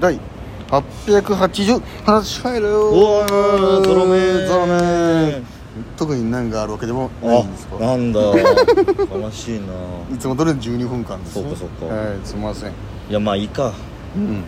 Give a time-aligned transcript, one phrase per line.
[0.00, 0.18] 第
[0.70, 5.42] 880話ファイルおーゾロ目ゾロ目。
[5.96, 8.20] 特に何があるわけでもないんですかあなんだ。
[9.12, 9.66] 悲しいな。
[10.14, 11.94] いつもどれ12分間ですねそうかそうか。
[11.94, 12.70] はいすみません。
[12.70, 12.72] い
[13.10, 13.72] やまあいいか。
[14.16, 14.42] うん。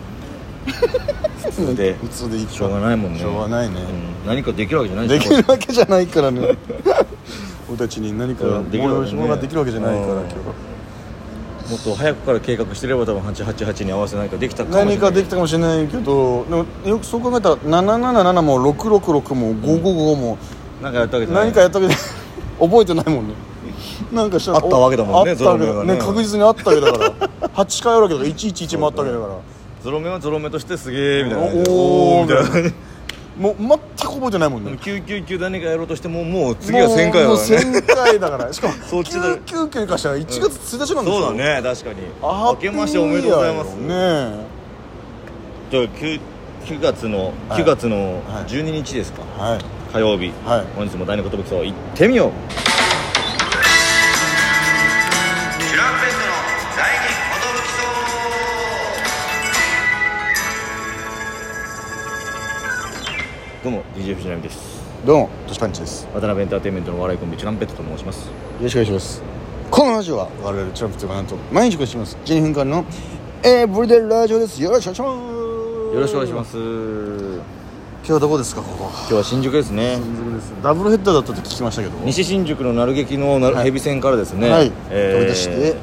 [1.43, 1.93] 普通で。
[1.93, 3.19] 普通でいいかしょうがないもんね。
[3.19, 3.75] しょうがないね。
[4.23, 4.27] うん。
[4.29, 6.57] 何かできるわけじゃないでしきるわけじゃないからね。
[7.69, 10.19] 俺たちに何かができるわけじゃないからうん。
[10.19, 10.35] 今日
[11.69, 14.95] もっと早くから計画してれば多分888に合わせないかできたかもしれない。
[14.95, 20.37] 何かできたかもしれないけどでもよくそう考えたら777も666も555も
[20.81, 21.45] なんかやったわけじゃない。
[21.45, 21.99] 何かやったわけで
[22.59, 23.33] 覚えてないもんね。
[24.11, 26.91] なんかしたらあったわけだもんねねね確実にあったわけだ。
[26.91, 28.29] から8回あるわけだから。
[28.29, 29.35] 111もあったわけだから。
[29.83, 31.45] ゾロ目はゾロ目としてすげえみたいな。
[31.71, 32.71] おーみたいな
[33.37, 34.71] もう全く覚えてないもんね。
[34.71, 38.53] でも999何かやろうとしてももう次は1000回だもうからね1000回だから。
[38.53, 39.37] しかもそっちだ。
[39.37, 44.45] 999に関しては1月1日なんですよそうだね確かにあ明けましておめでとうございますねえ
[45.71, 46.19] じゃあ 9,
[46.65, 47.95] 9月のはい9月の
[48.27, 49.59] はい12日ですか、はい
[49.91, 52.31] 火曜日、はい本日も第二言武器層行ってみよう
[63.63, 64.81] どうも DJ 藤波です。
[65.05, 66.05] どうもトシパンチです。
[66.05, 68.27] よ渡辺エンターテインメントのお笑いコンビチュランペットと申します。
[68.59, 69.21] ろしくお願いします。
[69.69, 72.17] このラジオは我々チャンプというかなんと毎日更新します。
[72.25, 72.85] 12分間の
[73.43, 74.59] エブリデイラジオです。
[74.63, 75.05] よろしくお願いしま
[75.91, 75.93] す。
[75.93, 76.57] よろしくお願いします。
[76.57, 78.89] 今今日はどこですかここ。
[79.07, 79.93] 日は新宿ですね。
[79.97, 80.53] 新宿です。
[80.63, 81.95] ダブルヘッダーだったって聞きましたけど。
[82.03, 83.65] 西新宿の鳴劇のなはい。
[83.65, 84.71] ヘビ線からですね、はい。
[84.89, 85.75] えー飛び出して。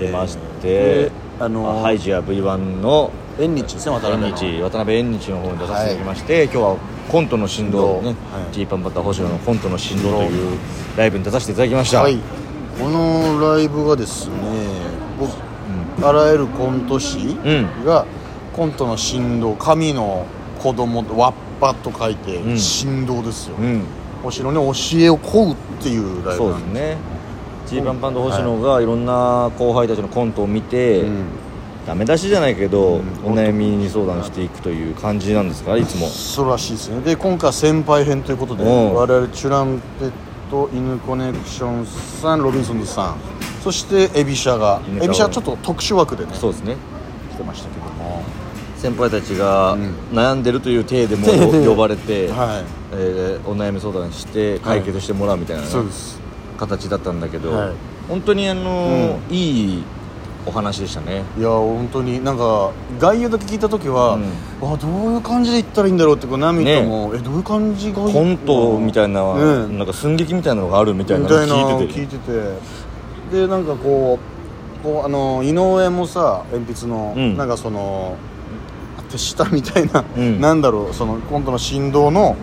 [0.00, 4.36] 出まして、であのーハイジや V1 の縁日ですね渡縁辺の。
[4.36, 6.76] 日渡辺縁日の方に出させていただきまして、今日は
[7.10, 8.16] コントの振動ね、はい。
[8.52, 10.58] ジーパンバター星野のコントの振動という
[10.96, 12.18] ライブに出させていただきました、はい。
[12.78, 14.34] このライブがですね
[15.18, 15.32] 僕
[16.06, 17.84] あらゆるコント師うん。
[17.84, 18.06] が
[18.52, 20.26] コントの振動神の
[20.58, 22.58] 子供わっぱと書いてうん。
[22.58, 23.82] 振動ですよ、うん。
[24.24, 26.96] お城に教えを請うっていうライブなんですね。
[27.66, 31.24] ジーパンパンと星野がいろんな後輩たちのコントを見て、うん
[31.86, 33.32] ダメ出しじゃないけど、うん。
[33.32, 35.76] お悩みに相談していくという感じなんですか？
[35.76, 36.06] いつも。
[36.08, 37.00] そうらしいですね。
[37.00, 38.94] で今回は先輩編ということでうん。
[38.94, 40.10] 我々チュランペッ
[40.50, 43.16] ト犬コネクションさんロビンソンズさん
[43.62, 46.76] そしてエビシャがエビシャはちょっと特殊枠でねそうですね。
[47.32, 48.22] 来てましたけども。
[48.76, 49.94] 先輩たちがうん。
[50.12, 51.26] 悩んでるという体でも
[51.68, 52.62] 呼ばれて、は
[52.92, 56.18] えーお悩み相談して解決してもらうみたいなね、いそうです。
[56.58, 57.70] 形だったんだけど、はい。
[58.08, 59.82] 本当にあのーいい
[60.46, 61.22] お話でしたね。
[61.38, 64.18] いや本当になんか概要だけ聞いた時は、う
[64.66, 64.70] ん。
[64.70, 69.34] わどういう感じで言ったらいいんだろうってこうナミとも、えどういう感じがコントみたいな、
[69.66, 72.00] ねなんか寸劇みたいなのがあるみたいなの聞いてて。
[72.00, 72.84] 聞いてて。
[73.32, 77.36] でなんかこうこうあの井上もさ鉛筆の、うん。
[77.36, 78.16] なんかその
[79.10, 80.40] 手下みたいな、うん。
[80.40, 82.36] なんだろうそのコントの振動の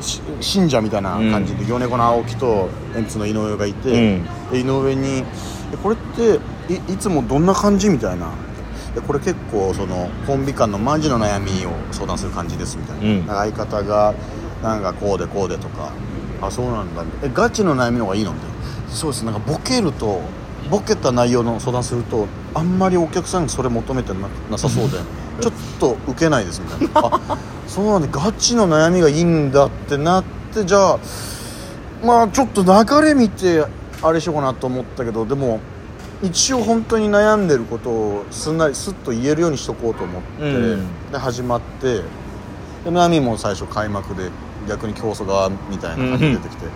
[0.00, 4.50] し信者みたいな感じで、米子の青木と鉛筆の井上がいて、うん。
[4.52, 5.24] で井上に
[5.72, 6.38] え「これって
[6.74, 8.26] いいつもどんな感じ?」みたいな
[8.94, 13.52] 「でこれ結構そのコンビ間のマジの悩みを相談する感じです」みたいな,、うん。
[13.52, 14.14] 相方が
[14.62, 15.90] なんかこうでこうでとか
[16.42, 18.54] 「あそうなんだ」えガチの悩みの方がいいの?」みたいな
[18.94, 19.22] そうです。
[19.24, 20.20] なんかボケると
[20.70, 24.18] ボケた内容の相談するとあんまりお客さんにそれ求めてな
[24.50, 24.98] なさそうで。
[25.40, 27.16] ちょっと受けないですみたいな。
[27.30, 30.98] あそうなんでガチの悩みがいいんだってなってじゃあ
[32.04, 33.64] まあちょっと流れ見て
[34.02, 35.60] あれしようかなと思ったけどでも
[36.22, 41.10] 一応本当に悩んでることをすんなりスッと言えるようにしとこうと思って、うん。
[41.10, 42.02] で始まってで
[42.84, 44.30] 悩みも最初開幕で
[44.68, 46.66] 逆に競争側みたいな感じで出てきて、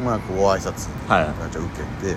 [0.00, 1.50] うまくご挨拶はい。
[1.52, 2.16] じゃあ受けて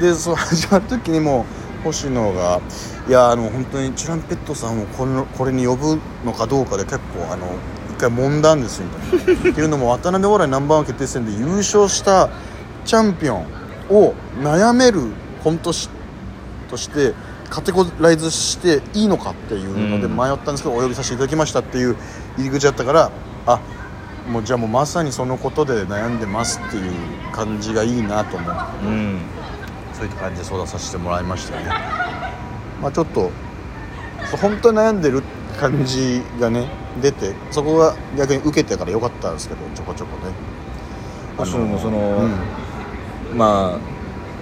[0.00, 1.44] でそう始まる時にも
[1.84, 2.60] 星野が
[3.08, 7.46] 「いやあの本当にチュランペットさんをこのこれに呼ぶのかどうかで結構あの
[7.90, 9.50] 一回揉んだんですよ」みたいな。
[9.50, 12.30] っていうのも渡辺お笑いナンバーワン決定戦で優勝した
[12.86, 13.46] チャンピオン
[13.90, 15.88] を悩めるコント師
[16.70, 17.14] として
[17.50, 20.16] カテゴライズしていいのかっていうのでうん。
[20.16, 21.96] 迷ったんですけど、お呼びさせていただきましたっていう
[22.38, 23.10] 入り口だったから
[23.46, 23.60] あ
[24.30, 26.92] もうじゃあもうまさにそのことで悩んでますっていう
[27.32, 29.18] 感じがいいなと思ってうん。
[29.92, 31.68] そういった感じで相談させてもらいましたよね。
[32.80, 33.30] まあちょっと
[34.40, 35.22] 本当に悩んでる
[35.60, 36.68] 感じがね
[37.02, 40.32] 出てそこが逆に受けてから良かったんですけどちょこちょこね。
[41.36, 41.98] 星野のその、
[43.30, 43.38] うん。
[43.38, 43.91] まあ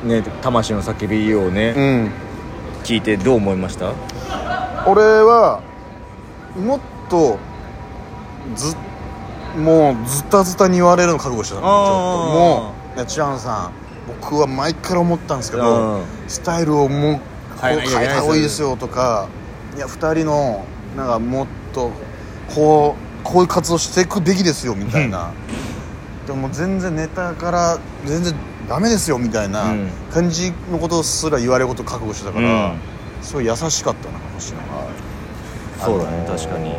[0.04, 2.10] ね魂の叫びをね、うん。
[2.84, 3.92] 聞いてどう思いました？
[4.86, 5.60] 俺は
[6.56, 7.38] もっと
[8.54, 8.74] ず
[9.58, 11.66] もうズタズタに言われるの覚悟してたの。
[11.66, 13.72] ちょっともうチアンさん
[14.22, 16.04] 僕は前から思ったんですけどうん。
[16.28, 17.20] スタイルをもう
[17.60, 19.28] 変えた方がいいですよとか
[19.76, 20.64] いや2人の
[20.96, 21.90] なんかもっと
[22.54, 25.30] こうこういう活動していくべきですよみたいな、
[26.30, 28.32] でも全然ネタから全然
[28.68, 29.88] ダメですよみたいなうん。
[30.12, 32.78] 感じのことすら言われること覚悟してたから、うん。
[33.20, 34.64] すごい優しかったな星野が
[35.84, 36.74] そうだねあのー確かに。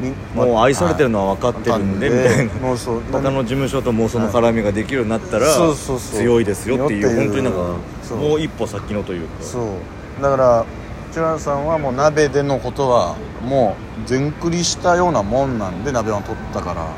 [0.00, 2.52] みもう愛されてるのは分かってるんで、はいみたいな。
[3.12, 5.46] 他の事務所ともその絡みができるようになったら、
[5.96, 9.42] 強いですよっていう本当になんかもう一歩先のというか。
[9.44, 10.22] そう。
[10.22, 10.66] だから
[11.12, 16.88] チュランさんはもう鍋でのことはもう全クリしたようなもんなんで鍋は取ったから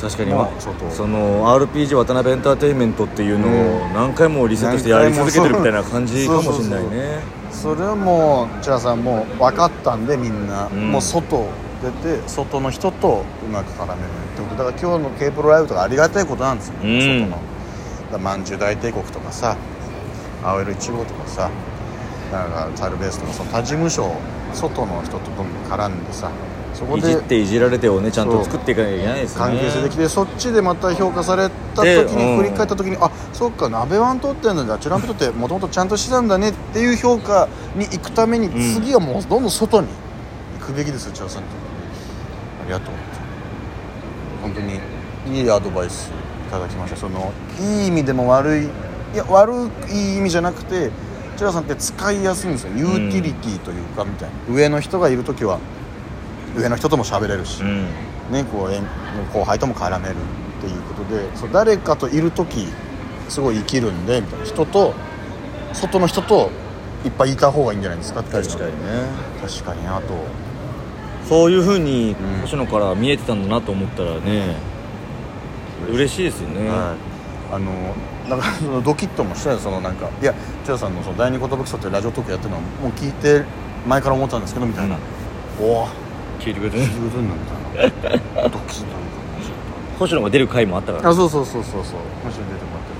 [0.00, 0.30] 確かに。
[0.32, 7.20] まそうとその RPG 渡辺エンターテインメントっていうのを何回もリセットしてやり続けてるみたいな感じかもしれないね。
[7.50, 10.92] それはもうチュランさんもう分かったんでみんな、うん。
[10.92, 11.46] もう外
[11.82, 14.64] 出て外の人とうまく絡めるってこと。
[14.64, 17.00] だから今日の k プロライブとかありがたいことなんですよ、うん。
[17.00, 17.38] 外の。
[18.20, 19.56] まんじゅう大帝国とかさ
[20.44, 21.50] 青色1号とかさ
[22.30, 24.12] なんかサルベースとかその他事務所
[24.56, 26.30] 外の人とどんどん絡んでさ
[26.74, 29.52] そこいじでっていじられてをねちゃんと作っていかなきゃいけないですよね。
[29.52, 32.16] 関係性できてそっちでまた評価された時でうん。
[32.16, 34.64] に振り返った時に、あそっか鍋ワン取ってんだ。
[34.64, 39.88] じゃあチュランペットってもともとちゃんとしてたんだねっていう評価に行くために、ん次はもうどんどん外に
[40.60, 41.48] 行くべきですよチュラさんと。
[42.62, 42.94] ありがとう。
[44.42, 44.78] 本当に
[45.34, 46.10] いいアドバイス
[46.46, 46.96] いただきました。
[46.96, 48.68] そのいい意味でも悪いい
[49.16, 49.54] や悪
[49.88, 50.90] い意味じゃなくて
[51.36, 52.72] チュラさんって使いやすいんですよ。
[52.76, 55.60] ユーティリティというかみたいな、上の人がいる時は
[56.56, 57.86] 上の人とも喋れるし、うん。
[58.30, 60.16] ね、こう後輩とも絡めるっ
[60.60, 62.66] ていうことでそう誰かといる時
[63.28, 64.94] すごい生きるんでみたいな人と
[65.72, 66.50] 外の人と
[67.04, 69.06] いっぱいいた方がいいんじゃないですかって確かにね。
[69.40, 70.46] 確かにあと。
[71.28, 74.54] そういうふうにうん星野から見えてたんだなと思ったらね
[75.90, 77.15] 嬉しいですよね、はい、
[77.52, 77.72] あの
[78.28, 80.34] なんかそのドキッともしたよそのなんかいや
[80.64, 83.44] 千代さんのその第二言武器っていうラジオトークやってるのはもう聞いて
[83.86, 84.96] 前から思ってたんですけどみたいな、
[85.60, 85.88] おお
[86.40, 87.40] 聞いてくれてね聞いてくれてんだみ
[88.02, 88.48] たいな。
[88.48, 88.96] ドキッと
[89.98, 91.08] 星野が出る回もあったから。
[91.08, 92.00] あそうそうそうそうそう。
[92.24, 92.96] もちろん出てもらって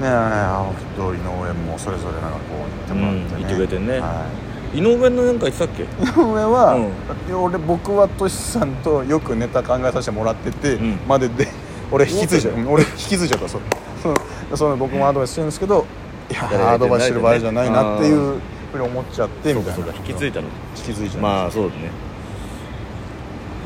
[0.00, 3.98] ねえ青木と井上もそれぞれなんかこう言ってもらってね、うんてくれてね。
[3.98, 4.26] は
[4.72, 5.82] 井上のなんか言ってたっけ？
[5.82, 7.42] い、井上は、うん。
[7.42, 10.98] 俺僕はトシさんとよくネタ考えさせてもらってて、うん。
[11.08, 11.48] までで
[11.90, 13.48] 俺引き継いじゃう、う ん俺引き継いじゃった。
[13.48, 13.64] それ
[14.50, 15.84] そその僕もアドバイスしてるんですけど
[16.30, 18.40] いやいやアドバイスしてる場合じゃないなっていう
[18.72, 19.76] ふうに思っちゃってみたいな。
[19.76, 20.46] そうだ引き継いだの。
[20.76, 21.22] 引き継いじゃう。
[21.22, 21.90] まあそうだね。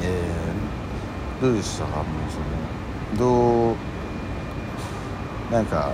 [0.02, 2.06] えー、どうでしたかもう
[3.16, 3.28] その。
[3.68, 3.74] どう
[5.52, 5.92] なんか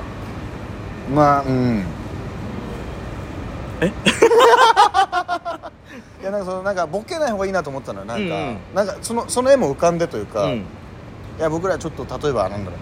[1.15, 1.85] まあうん。
[3.81, 3.87] え？
[6.23, 8.05] いやなんかそのなんかボケない方がいいなと思ったのよ。
[8.07, 8.59] なんか、うんうん。
[8.75, 10.65] なんかそのその絵も浮かんでというか、いうん
[11.41, 12.77] や僕らちょっと例えばなんだろ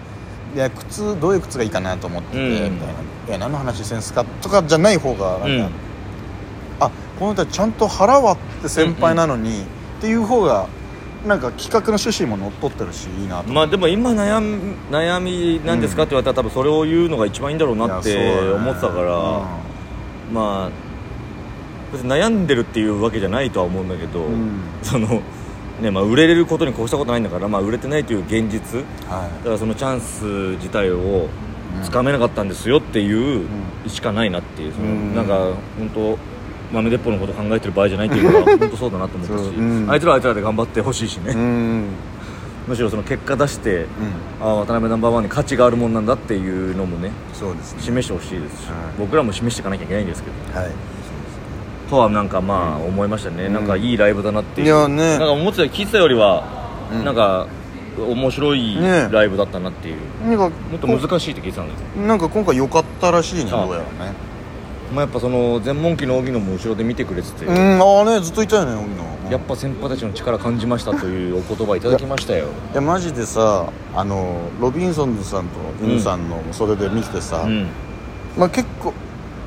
[0.53, 0.55] う。
[0.55, 2.73] いや靴どういう靴がいいかなと思ってて、うん。
[2.73, 2.93] みたいな。
[3.27, 5.69] いや何の話してんすかとかじゃない方がなんか、うん。
[6.79, 9.65] あこの人はちゃんと腹割って先輩なのに、っ
[10.01, 10.67] ていう方が
[11.27, 16.03] なんか企画の趣旨にも乗っ取ってるしいいなとまあでも今悩み悩みなんですか？
[16.03, 19.11] って言われたら多分それを言うのが一番いいんだろうなっていやそうだね思ってたから
[20.31, 20.71] まあ
[21.91, 24.61] 別に悩んでるっていうわけじゃないとは思うんだけど、うん。
[24.81, 25.21] その
[25.81, 28.79] ねまあ売れれることに越したことないんだから、まあ、売れてないという現実。
[29.07, 30.23] はだからそのチャンス
[30.57, 31.27] 自体を
[31.83, 33.45] つかめなかったんですよっていう
[33.85, 33.89] ん。
[33.89, 34.73] しかないなっていう。
[34.73, 35.15] そのうん。
[35.15, 36.17] なんか本当
[36.71, 41.85] 豆鉄砲のこと考えてる場合じゃないっていうのは 本当そうだなと思ったし、あいつらはあいつらで頑張ってほしいしね、いうん。
[42.67, 43.85] むしろその結果出して、うん。
[44.39, 47.81] ああ渡辺ナンバーワンに価値があるもんなんだっていうのもねそうですね。
[47.81, 48.75] 示してほしいですし、はい。
[48.99, 50.59] 僕らも示していかなきゃいけないんですけど。
[50.59, 50.71] はい
[51.89, 54.67] とはなんかまあ思いましたね、なんかいいライブだなっていう。
[54.67, 55.17] いやね。
[55.17, 56.43] なんか思ってた聞いてたよりは、
[56.91, 57.05] うん。
[57.05, 57.47] なんか
[57.97, 62.07] 面白いねライブだったなっていう、なんかもっと難しいって聞いてたんだけど。
[62.07, 64.13] なんか今回良かったらしいねあどうやらね。
[64.93, 69.31] まあ、やっぱその全問記の荻野も後ろで見てくれてて、うんああねずっといたよね荻野。
[69.31, 72.47] やっぱ先輩たちの力感じましたというお言葉いただきましたよ。
[72.71, 77.67] いやマジでさあのロビンソンズさんと犬さんの袖で見ててさ、うん。
[78.37, 78.93] まあ、結構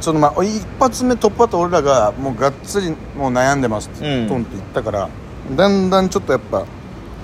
[0.03, 4.29] そのまあ一発目トップバッター俺らがもうがっつりもう悩んでますって、うん。
[4.29, 5.09] トンって言ったから
[5.57, 6.65] だんだんちょっとやっぱや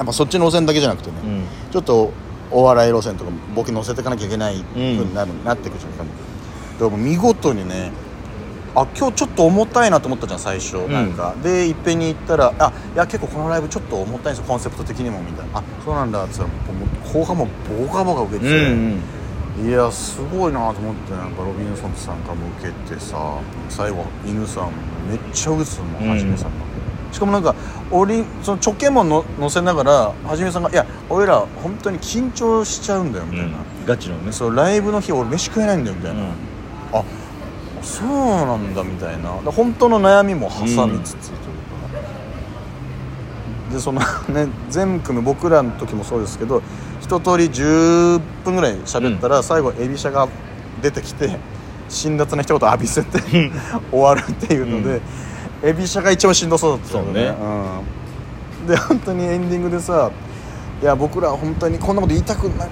[0.04, 1.44] っぱそっちの路線だけじゃなくてね、うん。
[1.72, 2.12] ちょっと
[2.50, 7.90] お笑い路線とかボケ乗せていかなきゃいけないふうになる、なってくるじゃんでも見事にね
[8.74, 10.92] あ今日ちょっと重たいなと思ったじゃん最初、ん。
[10.92, 11.34] なんか。
[11.42, 15.58] でいっぺんに行ったらあいや結構このライブちょっと重たいんですよコンセプト的にもみたいな。
[15.58, 16.48] あそうなんだっつったら
[17.12, 17.48] 後半も
[17.86, 19.02] ボカボカ受けてうて、ん
[19.64, 24.70] いやすごいなと思ってなんかロビンソンズさんからも受けてさ最後犬さんも
[25.08, 26.52] めっちゃ受けてたもんうんはじめさんが、
[27.12, 27.54] しかもなんか
[27.90, 29.92] 俺その直径もの乗せながら
[30.24, 34.30] はじめさんが「いや俺ら本当に緊張しちゃうんだよ」みたいな、ガチのね。
[34.30, 36.28] そうライブの日俺飯食えないんだよみたいな、うん。
[36.92, 37.04] あ
[37.82, 39.30] そうなんだみたいな。
[39.50, 41.56] 本当の悩みも挟みつつという
[43.70, 46.62] か、でそのね全組僕らの時もそうですけど
[47.08, 50.28] 一通り10分ぐらい喋ったら、最後エビシャが
[50.82, 51.38] 出てきて
[51.88, 53.18] 辛辣な一言浴びせて
[53.90, 55.00] 終わるっていうので、
[55.62, 57.24] エビシャが一番しんどそうだったよね。
[57.30, 57.34] ね。
[58.60, 60.10] うん、で本当にエンディングでさ
[60.82, 62.68] いや僕ら本当にこんなこと言いたくない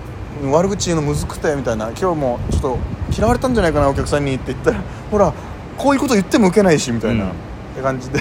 [0.52, 1.88] 悪口言うのむずくてみたいな。
[1.98, 2.78] 今日もちょっと
[3.16, 5.32] 嫌われたんじゃないかなお客さんにって言ったらほら
[5.78, 7.30] こういうこと言っても受けないしみたいな、うん。
[7.30, 7.32] っ
[7.74, 8.20] て感じで。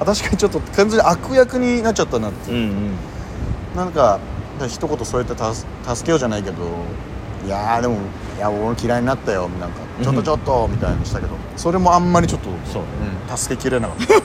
[0.00, 2.96] あ確かにちょっと完全に悪役になっちゃったなってうんうん。
[3.76, 4.18] なんか
[4.68, 6.56] 一言そうやって助助けようじゃないけど
[7.44, 7.96] いやーでも
[8.36, 9.48] いや俺嫌いになったよ。
[9.60, 11.32] なんかちょっとちょっとみたいにしたけど。
[11.56, 14.14] それもあんまりちょっとそううん助けきれなかった。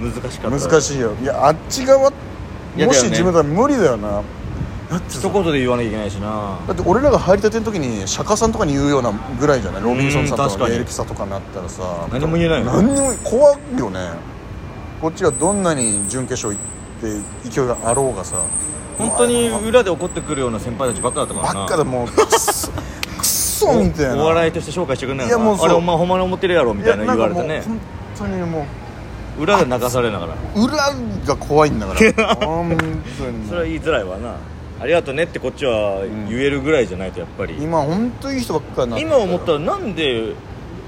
[0.00, 0.68] 難しかった。
[0.68, 1.12] 難しいよ。
[1.22, 4.22] いやあっち側もし自分だったら無理だよな。
[5.08, 6.56] 一言で言わなきゃいけないしな。
[6.66, 9.82] だって俺らが入りたての時に釈迦さんとかに言うようなぐらいじゃない？
[9.82, 11.82] ロビンソンさんとかエレキサとかになったらさ。
[12.12, 12.72] 何も言えないよ。
[12.72, 14.10] 何にも怖いよね。
[15.00, 18.42] こっちがどんなに準決勝行って勢いがあろうがさ
[18.98, 21.60] 本当に裏で怒ってくるような先輩たちばっかだったからな。
[21.60, 24.22] ばっかでもうくっそくっそみたいな。
[24.22, 25.24] お笑いとして紹介してくんな。
[25.24, 25.66] いいやもうそう。
[25.66, 27.62] あれお前ほんまに思ってるやろみたいな言われてね。
[27.64, 27.80] 本
[28.18, 28.66] 当にも
[29.38, 30.34] 裏で泣かされながら。
[30.56, 30.76] う裏
[31.26, 32.34] が怖いんだから。
[32.36, 34.36] 本当にそれは言いづらいわな。
[34.80, 40.34] ありがとねってこっちは言えるぐらいじゃないとやっぱり、今本当いい人ばっかりになって今思ったらなんで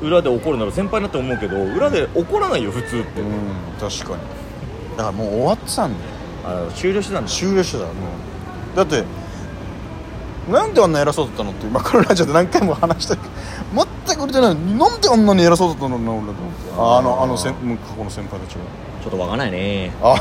[0.01, 3.29] 裏で怒るなら先輩になって思うけど裏で怒らないよ普通って、うん
[3.81, 4.23] 確かに
[5.01, 6.11] だからもう終わってたんだよ
[6.69, 9.05] あ終了してたんだ終了してたもうだって
[10.51, 13.31] なんであんな偉そうだったのって今このラジオで何回も話したけど
[14.07, 14.55] 全く売れてない。
[14.55, 16.73] なんであんなに偉そうだったの俺と思って。
[16.77, 17.61] ああのあのせん過
[17.97, 18.63] 去の先輩たちは。
[19.03, 19.93] ちょっとわかんないね。
[20.03, 20.17] あ。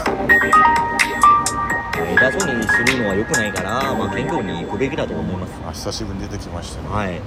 [1.98, 5.54] 偉そうにするのは良くないから、まあ、謙虚に行くべきだと思います。
[5.68, 6.90] あ久しぶりに出てきましたね。
[6.90, 7.22] はい。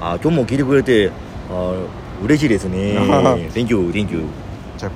[0.00, 1.10] あ今日も聞いてくれて
[1.50, 1.72] あ
[2.22, 2.98] 嬉しいですね。
[3.54, 4.43] Thank you Thank you